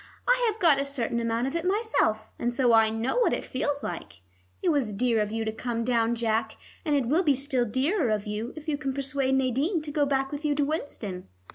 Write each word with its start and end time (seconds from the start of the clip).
I 0.27 0.49
have 0.51 0.59
got 0.59 0.81
a 0.81 0.83
certain 0.83 1.19
amount 1.19 1.45
of 1.45 1.55
it 1.55 1.63
myself, 1.63 2.31
and 2.39 2.51
so 2.51 2.73
I 2.73 2.89
know 2.89 3.19
what 3.19 3.33
it 3.33 3.45
feels 3.45 3.83
like. 3.83 4.21
It 4.63 4.69
was 4.69 4.93
dear 4.95 5.21
of 5.21 5.31
you 5.31 5.45
to 5.45 5.51
come 5.51 5.83
down, 5.83 6.15
Jack, 6.15 6.57
and 6.83 6.95
it 6.95 7.05
will 7.05 7.21
be 7.21 7.35
still 7.35 7.65
dearer 7.65 8.09
of 8.09 8.25
you 8.25 8.51
if 8.55 8.67
you 8.67 8.79
can 8.79 8.95
persuade 8.95 9.35
Nadine 9.35 9.79
to 9.83 9.91
go 9.91 10.07
back 10.07 10.31
with 10.31 10.43
you 10.43 10.55
to 10.55 10.65
Winston." 10.65 11.27